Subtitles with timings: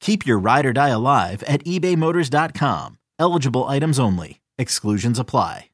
[0.00, 2.98] Keep your ride or die alive at ebaymotors.com.
[3.18, 4.40] Eligible items only.
[4.58, 5.70] Exclusions apply.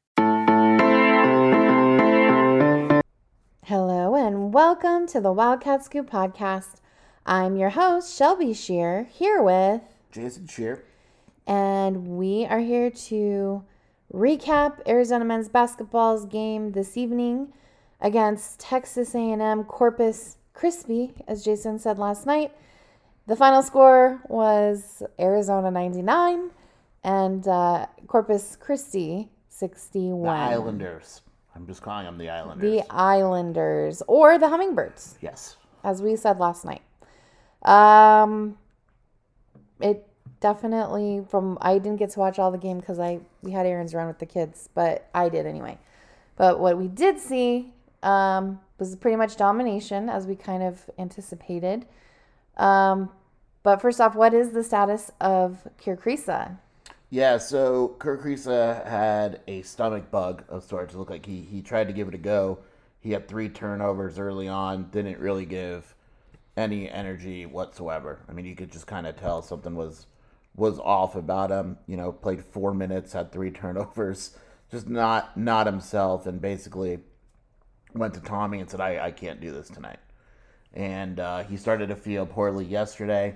[3.65, 6.75] Hello and welcome to the Wildcat Scoop podcast.
[7.25, 10.83] I'm your host, Shelby Scheer, here with Jason Scheer.
[11.47, 13.63] And we are here to
[14.13, 17.53] recap Arizona men's basketball's game this evening
[18.01, 22.51] against Texas A&M Corpus Christi, as Jason said last night.
[23.25, 26.51] The final score was Arizona 99
[27.03, 30.21] and uh, Corpus Christi 61.
[30.21, 31.21] The Islanders.
[31.55, 32.69] I'm just calling them the Islanders.
[32.69, 35.17] The Islanders or the Hummingbirds.
[35.21, 35.57] Yes.
[35.83, 36.81] As we said last night.
[37.63, 38.57] Um
[39.79, 40.05] it
[40.41, 43.93] definitely from I didn't get to watch all the game cuz I we had errands
[43.93, 45.77] around with the kids, but I did anyway.
[46.35, 51.85] But what we did see um was pretty much domination as we kind of anticipated.
[52.57, 53.09] Um,
[53.63, 56.57] but first off, what is the status of Kerr Kriisa?
[57.09, 60.93] Yeah, so Kerr Kriisa had a stomach bug of sorts.
[60.93, 62.59] It looked like he, he tried to give it a go.
[62.99, 65.93] He had three turnovers early on, didn't really give
[66.55, 68.19] any energy whatsoever.
[68.27, 70.07] I mean, you could just kind of tell something was
[70.55, 71.77] was off about him.
[71.87, 74.37] You know, played four minutes, had three turnovers,
[74.71, 76.99] just not not himself, and basically
[77.93, 79.99] went to Tommy and said, "I, I can't do this tonight."
[80.73, 83.35] And uh, he started to feel poorly yesterday.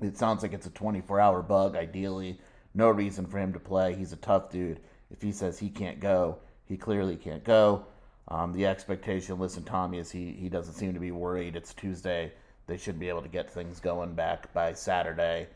[0.00, 2.40] It sounds like it's a 24 hour bug, ideally.
[2.74, 3.94] No reason for him to play.
[3.94, 4.80] He's a tough dude.
[5.10, 7.84] If he says he can't go, he clearly can't go.
[8.28, 11.56] Um, the expectation, listen, Tommy, is he, he doesn't seem to be worried.
[11.56, 12.32] It's Tuesday.
[12.66, 15.48] They should be able to get things going back by Saturday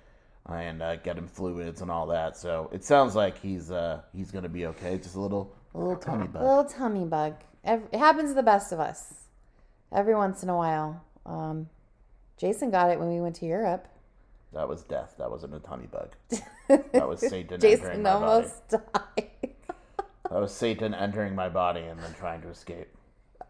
[0.46, 2.36] and uh, get him fluids and all that.
[2.36, 4.98] So it sounds like he's uh, he's going to be okay.
[4.98, 6.42] Just a little a little tummy bug.
[6.42, 7.36] A little tummy bug.
[7.62, 9.23] It happens to the best of us
[9.94, 11.02] every once in a while.
[11.24, 11.68] Um,
[12.36, 13.88] Jason got it when we went to Europe.
[14.52, 15.14] That was death.
[15.18, 16.14] That wasn't a tummy bug.
[16.66, 18.84] That was Satan Jason entering my almost body.
[19.16, 19.30] died.
[20.30, 22.88] that was Satan entering my body and then trying to escape.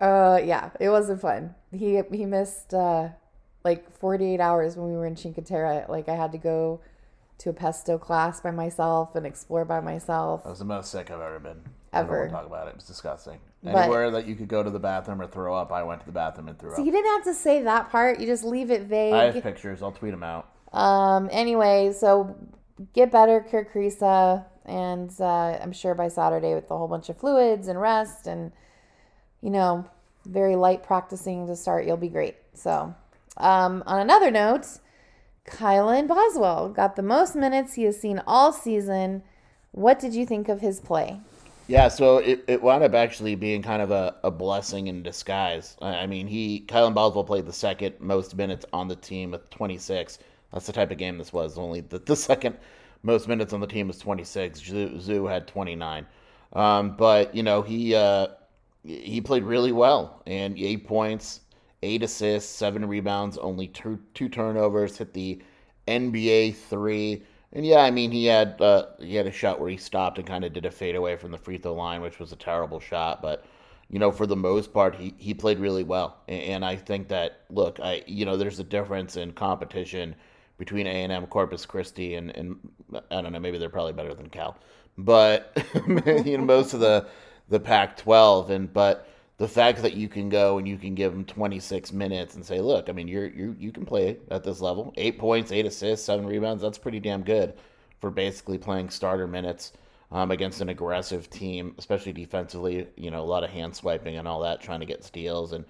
[0.00, 1.54] Uh, yeah, it wasn't fun.
[1.70, 3.10] He he missed uh,
[3.62, 5.86] like 48 hours when we were in Cinque Terre.
[5.88, 6.80] Like I had to go
[7.38, 10.42] to a pesto class by myself and explore by myself.
[10.42, 11.62] That was the most sick I've ever been.
[11.92, 11.92] Ever.
[11.92, 12.70] I don't want to talk about it.
[12.70, 13.38] It was disgusting.
[13.64, 16.06] But- Anywhere that you could go to the bathroom or throw up, I went to
[16.06, 16.78] the bathroom and threw So up.
[16.78, 18.20] So you didn't have to say that part.
[18.20, 19.14] You just leave it vague.
[19.14, 19.82] I have pictures.
[19.82, 20.48] I'll tweet them out.
[20.72, 21.28] Um.
[21.32, 22.36] Anyway, so
[22.92, 27.16] get better, Kerr Kriisa, and uh, I'm sure by Saturday with a whole bunch of
[27.16, 28.52] fluids and rest and
[29.40, 29.86] you know
[30.26, 32.36] very light practicing to start, you'll be great.
[32.54, 32.94] So,
[33.36, 34.66] um, on another note,
[35.46, 39.22] Kylan Boswell got the most minutes he has seen all season.
[39.72, 41.20] What did you think of his play?
[41.66, 45.76] Yeah, so it, it wound up actually being kind of a, a blessing in disguise.
[45.80, 50.18] I mean, he Kylan Boswell played the second most minutes on the team with 26.
[50.52, 51.56] That's the type of game this was.
[51.56, 52.56] Only the, the second
[53.02, 54.60] most minutes on the team was 26.
[54.60, 56.06] Zoo, Zoo had 29.
[56.52, 58.28] Um, but you know he uh,
[58.84, 61.40] he played really well and eight points,
[61.82, 64.98] eight assists, seven rebounds, only two two turnovers.
[64.98, 65.40] Hit the
[65.88, 67.22] NBA three.
[67.54, 70.26] And yeah, I mean he had uh, he had a shot where he stopped and
[70.26, 72.80] kind of did a fade away from the free throw line, which was a terrible
[72.80, 73.22] shot.
[73.22, 73.44] But
[73.88, 76.16] you know, for the most part, he, he played really well.
[76.26, 80.16] And, and I think that look, I you know, there's a difference in competition
[80.58, 82.58] between A and M, Corpus Christi, and and
[83.10, 84.58] I don't know, maybe they're probably better than Cal.
[84.98, 85.56] But
[86.26, 87.06] you know, most of the
[87.48, 88.50] the Pac-12.
[88.50, 92.36] And but the fact that you can go and you can give him 26 minutes
[92.36, 94.92] and say, look, I mean, you're you you can play at this level.
[94.96, 96.62] Eight points, eight assists, seven rebounds.
[96.62, 97.54] That's pretty damn good
[98.00, 99.72] for basically playing starter minutes
[100.12, 102.86] um, against an aggressive team, especially defensively.
[102.96, 105.64] You know, a lot of hand swiping and all that, trying to get steals and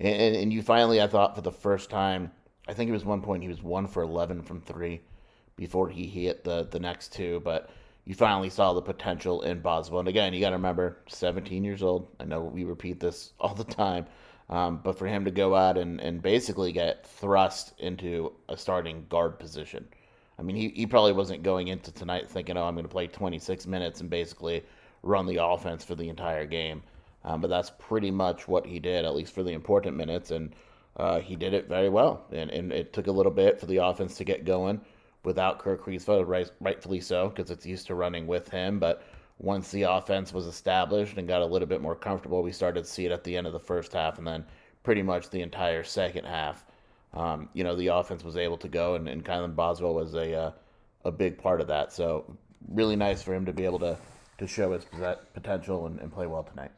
[0.00, 2.32] and, and you finally, I thought for the first time,
[2.66, 5.02] I think it was one point he was one for 11 from three
[5.56, 7.70] before he hit the the next two, but
[8.10, 10.00] you finally saw the potential in Boswell.
[10.00, 12.08] And again, you got to remember, 17 years old.
[12.18, 14.06] I know we repeat this all the time,
[14.48, 19.06] um, but for him to go out and, and basically get thrust into a starting
[19.08, 19.86] guard position.
[20.40, 23.06] I mean, he, he probably wasn't going into tonight thinking, oh, I'm going to play
[23.06, 24.64] 26 minutes and basically
[25.04, 26.82] run the offense for the entire game.
[27.24, 30.32] Um, but that's pretty much what he did, at least for the important minutes.
[30.32, 30.52] And
[30.96, 32.24] uh, he did it very well.
[32.32, 34.80] And, and it took a little bit for the offense to get going
[35.24, 38.78] without Kerr Kriisa, right, rightfully so, because it's used to running with him.
[38.78, 39.02] But
[39.38, 42.90] once the offense was established and got a little bit more comfortable, we started to
[42.90, 44.44] see it at the end of the first half and then
[44.82, 46.64] pretty much the entire second half.
[47.12, 50.32] Um, you know, the offense was able to go, and, and Kylan Boswell was a
[50.34, 50.52] uh,
[51.04, 51.92] a big part of that.
[51.92, 52.36] So
[52.68, 53.98] really nice for him to be able to
[54.38, 54.86] to show his
[55.34, 56.70] potential and, and play well tonight.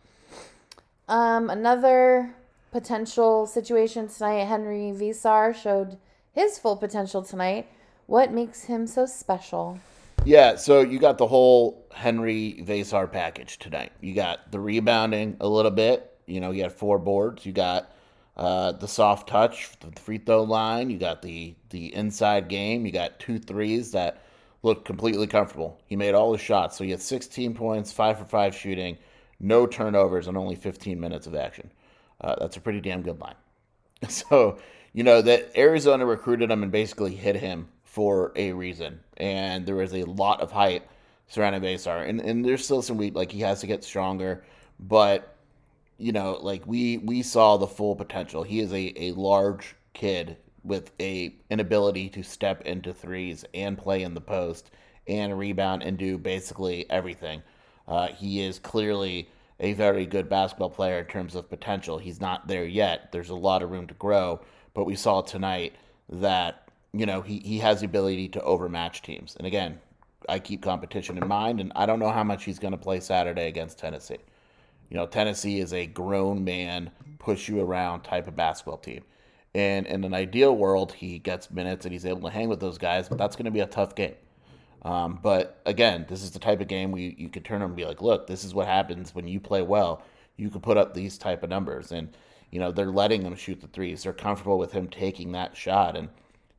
[1.09, 2.35] Um, another
[2.73, 4.45] potential situation tonight.
[4.45, 5.99] Henry Veesaar showed
[6.33, 7.69] his full potential tonight
[8.13, 9.81] what makes him so special?
[10.27, 13.91] Yeah, so you got the whole Henry Veesaar package tonight.
[14.03, 16.15] You got the rebounding a little bit.
[16.27, 17.47] You know, you had four boards.
[17.47, 17.91] You got
[18.37, 20.91] uh, the soft touch, the free throw line.
[20.91, 22.85] You got the the inside game.
[22.85, 24.23] You got two threes that
[24.63, 25.81] looked completely comfortable.
[25.87, 26.77] He made all his shots.
[26.77, 28.99] So he had 16 points, five for five shooting,
[29.41, 31.71] no turnovers, and only 15 minutes of action.
[32.21, 33.37] Uh, that's a pretty damn good line.
[34.11, 34.59] So
[34.93, 39.75] you know that Arizona recruited him and basically hit him for a reason, and there
[39.75, 40.89] was a lot of hype
[41.29, 44.45] surrounding Veesaar, and and there's still some weak, like he has to get stronger,
[44.81, 45.37] but
[45.99, 48.45] you know, like we we saw the full potential.
[48.45, 53.77] He is a a large kid with a an ability to step into threes and
[53.77, 54.71] play in the post
[55.07, 57.43] and rebound and do basically everything.
[57.87, 59.29] Uh, he is clearly
[59.61, 61.99] a very good basketball player in terms of potential.
[61.99, 63.13] He's not there yet.
[63.13, 64.41] There's a lot of room to grow,
[64.73, 65.75] but we saw tonight
[66.09, 66.62] that
[66.93, 69.37] you know, he, he has the ability to overmatch teams.
[69.37, 69.81] And again,
[70.29, 73.01] I keep competition in mind, and I don't know how much he's going to play
[73.01, 74.19] Saturday against Tennessee.
[74.91, 79.03] You know, Tennessee is a grown man, push you around type of basketball team.
[79.55, 82.79] And in an ideal world, he gets minutes and he's able to hang with those
[82.79, 84.15] guys, but that's going to be a tough game.
[84.83, 87.77] Um, but again, this is the type of game where you, you could turn and
[87.77, 90.03] be like, look, this is what happens when you play well.
[90.37, 91.93] You can put up these type of numbers.
[91.93, 92.15] And,
[92.51, 94.03] you know, they're letting him shoot the threes.
[94.03, 95.97] They're comfortable with him taking that shot.
[95.97, 96.09] And,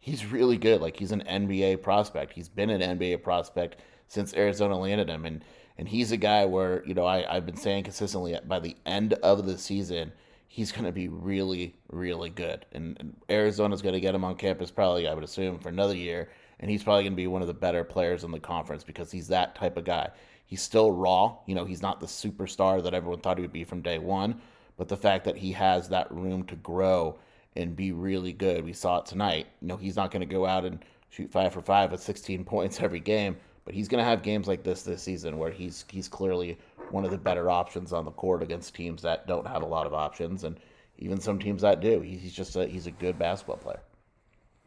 [0.04, 0.82] he's really good.
[0.82, 2.34] Like he's an NBA prospect.
[2.34, 3.78] He's been an NBA prospect
[4.10, 5.46] since Arizona landed him, and
[5.78, 9.14] and he's a guy where you know I I've been saying consistently by the end
[9.14, 10.12] of the season
[10.46, 14.36] he's going to be really really good, and, and Arizona's going to get him on
[14.36, 16.30] campus probably I would assume for another year,
[16.60, 19.10] and he's probably going to be one of the better players in the conference because
[19.10, 20.10] he's that type of guy.
[20.46, 21.64] He's still raw, you know.
[21.64, 24.42] He's not the superstar that everyone thought he would be from day one,
[24.76, 27.18] but the fact that he has that room to grow
[27.56, 28.64] and be really good.
[28.64, 29.48] We saw it tonight.
[29.62, 30.80] You know, he's not going to go out and
[31.10, 34.48] shoot five for five with 16 points every game, but he's going to have games
[34.48, 36.58] like this this season where he's he's clearly
[36.90, 39.88] one of the better options on the court against teams that don't have a lot
[39.88, 40.60] of options, and
[40.98, 42.02] even some teams that do.
[42.02, 43.82] He's just a, he's a good basketball player.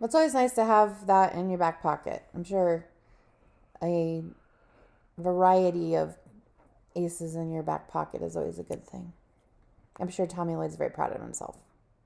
[0.00, 2.23] It's always nice to have that in your back pocket.
[2.35, 2.85] I'm sure
[3.83, 4.23] a
[5.16, 6.16] variety of
[6.95, 9.12] aces in your back pocket is always a good thing.
[9.99, 11.57] I'm sure Tommy Lloyd's very proud of himself.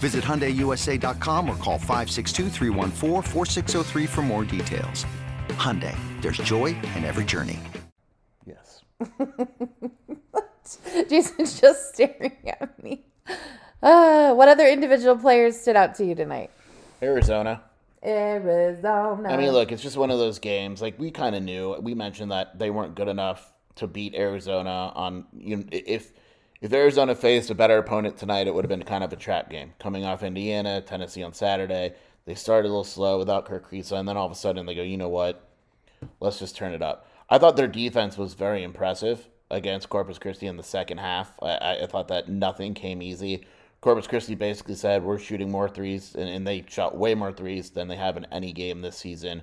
[0.00, 5.04] Visit HyundaiUSA.com or call 562 for more details.
[5.50, 7.58] Hyundai, there's joy in every journey.
[8.46, 8.80] Yes.
[11.10, 13.04] Jason's just staring at me.
[13.82, 16.50] Uh, what other individual players stood out to you tonight?
[17.02, 17.60] Arizona.
[18.02, 19.28] Arizona.
[19.28, 20.80] I mean, look, it's just one of those games.
[20.80, 21.76] Like we kind of knew.
[21.78, 25.26] We mentioned that they weren't good enough to beat Arizona on.
[25.36, 26.12] You know, if
[26.60, 29.50] if Arizona faced a better opponent tonight, it would have been kind of a trap
[29.50, 29.72] game.
[29.78, 31.94] Coming off Indiana, Tennessee on Saturday,
[32.26, 34.74] they started a little slow without Kerr Kriisa, and then all of a sudden they
[34.74, 35.48] go, you know what?
[36.20, 37.06] Let's just turn it up.
[37.30, 41.32] I thought their defense was very impressive against Corpus Christi in the second half.
[41.42, 43.46] I, I thought that nothing came easy.
[43.80, 47.70] Corpus Christi basically said we're shooting more threes, and, and they shot way more threes
[47.70, 49.42] than they have in any game this season.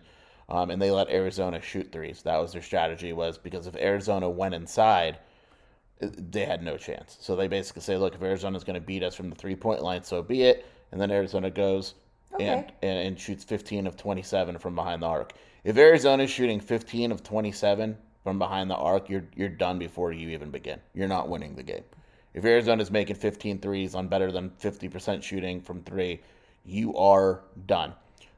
[0.49, 2.21] Um, and they let Arizona shoot threes.
[2.21, 3.11] That was their strategy.
[3.11, 5.17] Was because if Arizona went inside,
[5.99, 7.17] they had no chance.
[7.21, 9.81] So they basically say, look, if Arizona's going to beat us from the three point
[9.81, 10.65] line, so be it.
[10.91, 11.95] And then Arizona goes
[12.33, 12.45] okay.
[12.45, 15.33] and, and, and shoots 15 of 27 from behind the arc.
[15.63, 20.29] If Arizona's shooting 15 of 27 from behind the arc, you're you're done before you
[20.29, 20.79] even begin.
[20.93, 21.83] You're not winning the game.
[22.33, 26.21] If Arizona's making 15 threes on better than 50% shooting from three,
[26.63, 27.93] you are done.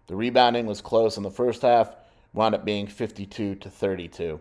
[0.07, 1.95] The rebounding was close in the first half,
[2.33, 4.39] wound up being 52 to 32.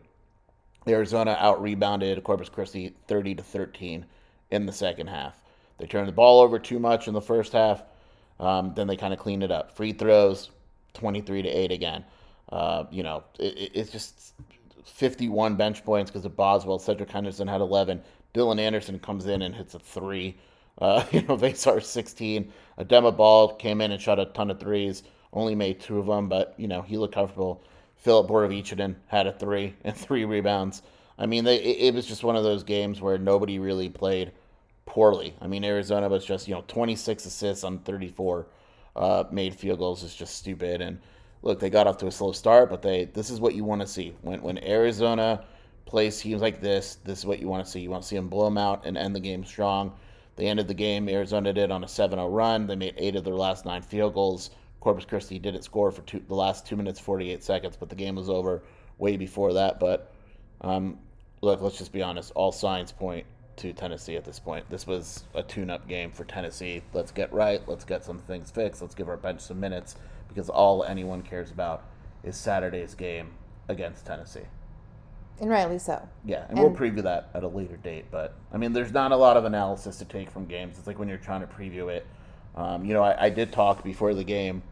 [0.89, 4.07] Arizona out rebounded Corpus Christi 30 to 13
[4.51, 5.41] in the second half.
[5.79, 7.83] They turned the ball over too much in the first half.
[8.41, 9.77] Um, then they kind of cleaned it up.
[9.77, 10.51] Free throws,
[10.95, 12.05] 23 to 8 again.
[12.51, 14.35] Uh, you know, it, it's just
[14.85, 16.79] 51 bench points because of Boswell.
[16.79, 18.01] Cedric Henderson had 11.
[18.35, 20.37] Dylan Anderson comes in and hits a three.
[20.81, 22.53] Uh, you know, start 16.
[22.79, 25.03] Adama Bal came in and shot a ton of threes.
[25.33, 27.63] Only made two of them, but, you know, he looked comfortable.
[27.99, 30.83] Filip Borovicanin had a three and three rebounds.
[31.19, 34.33] I mean, they, it, it was just one of those games where nobody really played
[34.87, 35.35] poorly.
[35.41, 38.47] I mean, Arizona was just, you know, 26 assists on 34
[38.97, 40.81] uh, made field goals is just stupid.
[40.81, 41.01] And
[41.43, 43.81] look, they got off to a slow start, but they this is what you want
[43.81, 44.15] to see.
[44.23, 45.45] When, when Arizona
[45.87, 47.81] plays teams like this, this is what you want to see.
[47.81, 49.93] You want to see them blow them out and end the game strong.
[50.37, 52.67] They ended the game, Arizona did on a 7 0 run.
[52.67, 54.51] They made eight of their last nine field goals.
[54.81, 58.15] Corpus Christi didn't score for two, the last two minutes, 48 seconds, but the game
[58.15, 58.63] was over
[58.99, 59.81] way before that.
[59.81, 60.13] But
[60.61, 60.99] um,
[61.41, 62.33] look, let's just be honest.
[62.35, 64.69] All signs point to Tennessee at this point.
[64.71, 66.83] This was a tune up game for Tennessee.
[66.93, 67.61] Let's get right.
[67.67, 68.81] Let's get some things fixed.
[68.81, 69.97] Let's give our bench some minutes
[70.29, 71.85] because all anyone cares about
[72.23, 73.31] is Saturday's game
[73.69, 74.47] against Tennessee.
[75.41, 76.09] And rightly so.
[76.25, 78.07] Yeah, and, and, we'll preview that at a later date.
[78.11, 80.79] But I mean, there's not a lot of analysis to take from games.
[80.79, 82.07] It's like when you're trying to preview it.
[82.59, 84.65] Um, you know, I, I, did talk before the game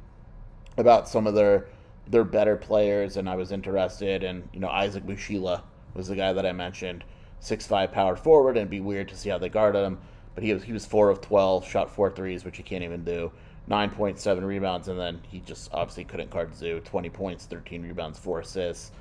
[0.76, 1.68] about some of their
[2.08, 4.24] their better players, and I was interested.
[4.24, 5.62] And you know, Isaac Mushila
[5.94, 7.04] was the guy that I mentioned,
[7.38, 9.98] six five power forward, and it'd be weird to see how they guarded him.
[10.34, 13.04] But he was he was four of twelve, shot four threes, which you can't even
[13.04, 13.30] do.
[13.70, 16.80] 9.7 rebounds, and then he just obviously couldn't guard Zoo.
[16.84, 18.92] 20 points, 13 rebounds, four assists.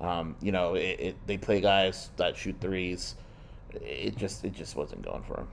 [0.00, 3.16] Um, you know, it, it, they play guys that shoot threes.
[3.70, 5.48] It just it just wasn't going for them.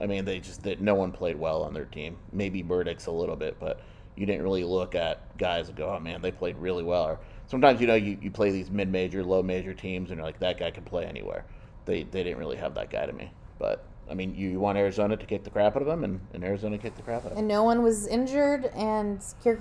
[0.00, 2.16] I mean, they just that no one played well on their team.
[2.32, 3.80] Maybe Burdicks a little bit, but
[4.16, 7.18] you didn't really look at guys and go, "Oh man, they played really well." Or
[7.46, 10.70] sometimes you know you, you play these mid-major, low-major teams, and you're like, "That guy
[10.70, 11.44] can play anywhere."
[11.84, 15.16] They they didn't really have that guy to me, but I mean, you, want Arizona
[15.16, 17.30] to kick the crap out of them, and, and Arizona kicked the crap out of
[17.30, 17.38] them.
[17.38, 19.54] And no one was injured, and Kerr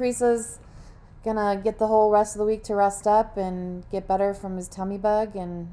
[1.24, 4.56] gonna get the whole rest of the week to rest up and get better from
[4.58, 5.72] his tummy bug, and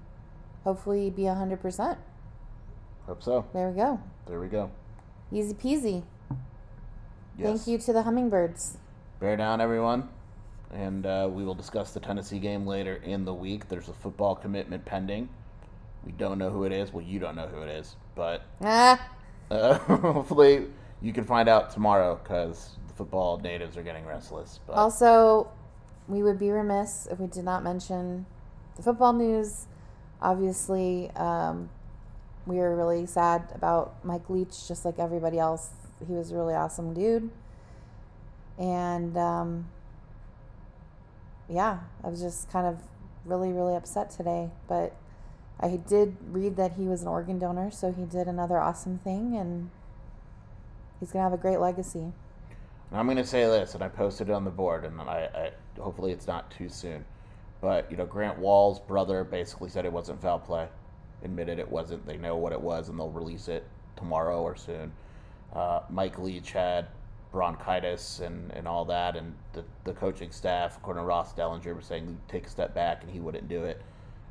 [0.65, 1.99] hopefully be hundred percent.
[3.07, 3.47] Hope so.
[3.55, 4.01] There we go.
[4.27, 4.71] There we go.
[5.33, 6.03] Easy peasy.
[7.39, 7.47] Yes.
[7.47, 8.79] Thank you to the hummingbirds.
[9.21, 10.09] Bear down, everyone.
[10.73, 13.69] And uh, we will discuss the Tennessee game later in the week.
[13.69, 15.29] There's a football commitment pending.
[16.05, 16.93] We don't know who it is.
[16.93, 19.01] Well, you don't know who it is, but ah.
[19.51, 20.67] uh, hopefully
[21.01, 24.59] you can find out tomorrow because the football natives are getting restless.
[24.67, 24.75] But.
[24.75, 25.49] Also,
[26.09, 28.27] we would be remiss if we did not mention
[28.77, 29.67] the football news.
[30.21, 31.69] Obviously, um,
[32.47, 35.71] we were really sad about Mike Leach, just like everybody else.
[36.07, 37.31] He was a really awesome dude.
[38.59, 39.69] And um,
[41.49, 42.79] yeah, I was just kind of
[43.25, 44.51] really, really upset today.
[44.69, 44.95] But
[45.59, 49.37] I did read that he was an organ donor, so he did another awesome thing,
[49.37, 49.71] and
[51.01, 52.13] he's gonna have a great legacy.
[52.93, 56.13] I'm gonna say this, and I posted it on the board, and I, I hopefully
[56.13, 57.05] it's not too soon,
[57.61, 60.69] but you know Grant Wahl's brother basically said it wasn't foul play,
[61.23, 62.07] admitted it wasn't.
[62.07, 64.93] They know what it was, and they'll release it tomorrow or soon.
[65.55, 66.87] Uh, Mike Leach had
[67.33, 71.87] bronchitis and, and all that, and the, the coaching staff, according to Ross Dellenger, was
[71.87, 73.83] saying take a step back, and he wouldn't do it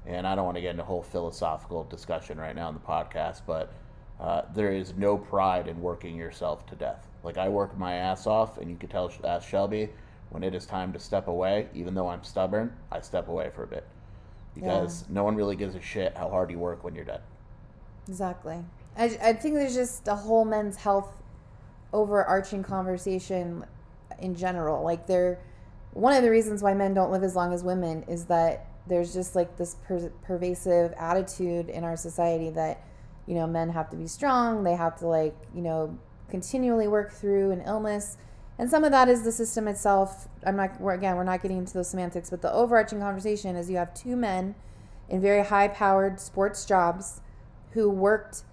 [0.08, 2.82] and I don't want to get into a whole philosophical discussion right now in the
[2.82, 3.74] podcast, but
[4.20, 7.08] uh, there is no pride in working yourself to death.
[7.24, 9.90] Like I work my ass off, and you can tell ask Shelby
[10.30, 11.68] when it is time to step away.
[11.74, 13.86] Even though I'm stubborn, I step away for a bit
[14.56, 15.14] because yeah.
[15.14, 17.22] no one really gives a shit how hard you work when you're dead.
[18.08, 18.64] Exactly.
[18.98, 21.22] I, I think there's just a whole men's health
[21.94, 23.66] overarching conversation
[24.20, 24.84] in general.
[24.84, 25.40] Like they're
[25.92, 29.14] one of the reasons why men don't live as long as women is that there's
[29.14, 32.84] just like this per- pervasive attitude in our society that
[33.26, 35.98] you know men have to be strong, they have to like you know
[36.30, 38.18] continually work through an illness.
[38.58, 40.28] And some of that is the system itself.
[40.46, 43.70] I'm not, we're, again, we're not getting into those semantics, but the overarching conversation is
[43.70, 44.56] you have two men
[45.10, 47.22] in very high powered sports jobs
[47.72, 48.44] who worked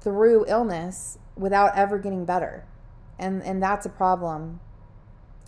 [0.00, 2.66] through illness without ever getting better.
[3.18, 4.60] And, and that's a problem.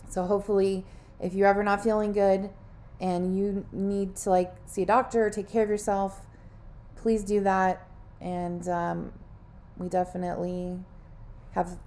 [0.09, 0.85] So hopefully,
[1.19, 2.49] if you're ever not feeling good
[2.99, 6.21] and you need to like see a doctor or take care of yourself,
[6.95, 7.87] please do that.
[8.19, 9.13] And um,
[9.77, 10.79] we definitely
[11.51, 11.77] have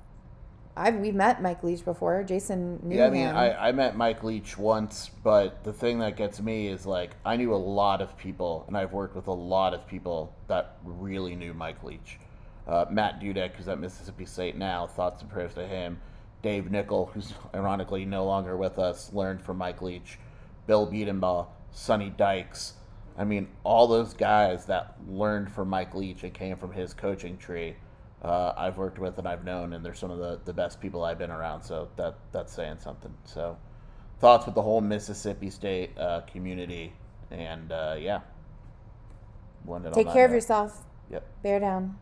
[0.79, 2.23] I've we've met Mike Leach before.
[2.23, 3.37] Jason knew Yeah, I mean, him.
[3.37, 7.37] I, I met Mike Leach once, but the thing that gets me is like I
[7.37, 11.35] knew a lot of people, and I've worked with a lot of people that really
[11.35, 12.19] knew Mike Leach.
[12.67, 16.01] Uh, Matt Dudek, who's at Mississippi State now, thoughts and prayers to him.
[16.43, 20.19] Dave Nichol, who's ironically no longer with us, learned from Mike Leach.
[20.67, 22.75] Bill Bedenbaugh, Sonny Dykes.
[23.17, 27.37] I mean, all those guys that learned from Mike Leach and came from his coaching
[27.37, 27.75] tree
[28.23, 31.05] uh, I've worked with and I've known, and they're some of the, the best people
[31.05, 31.63] I've been around.
[31.63, 33.15] So that that's saying something.
[33.25, 33.57] So
[34.21, 36.93] thoughts with the whole Mississippi State uh, community,
[37.31, 38.21] and uh, yeah,
[39.93, 40.85] Take care of yourself.
[41.11, 41.27] Yep.
[41.43, 41.99] Bear down.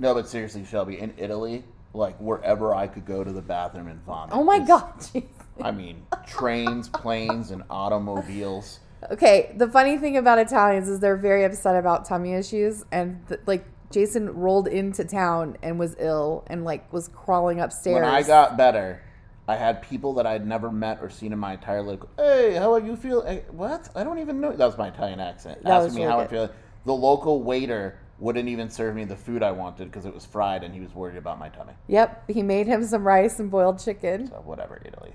[0.00, 4.00] No, but seriously, Shelby, in Italy, like wherever I could go to the bathroom and
[4.04, 4.34] vomit.
[4.34, 5.06] Oh my god.
[5.62, 8.80] I mean, trains, planes, and automobiles.
[9.10, 13.40] Okay, the funny thing about Italians is they're very upset about tummy issues, and th-
[13.46, 17.94] like Jason rolled into town and was ill and like was crawling upstairs.
[17.94, 19.02] When I got better,
[19.46, 22.00] I had people that I'd never met or seen in my entire life.
[22.18, 23.22] Hey, how are you feel?
[23.26, 23.88] eh, What?
[23.94, 24.52] I don't even know.
[24.52, 25.62] That was my Italian accent.
[25.64, 26.50] That Asking me really how I feel.
[26.84, 30.64] The local waiter wouldn't even serve me the food I wanted because it was fried,
[30.64, 31.72] and he was worried about my tummy.
[31.86, 34.26] Yep, he made him some rice and boiled chicken.
[34.26, 35.14] So whatever, Italy.